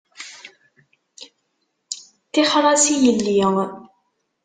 [2.31, 3.39] Tixer-as i yelli